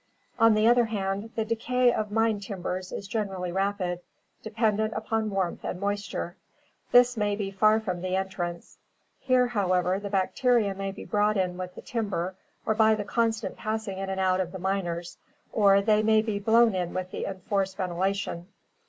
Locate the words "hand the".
0.85-1.45